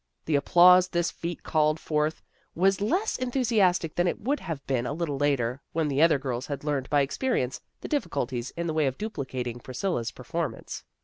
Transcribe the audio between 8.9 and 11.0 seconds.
duplicating Priscilla's performance.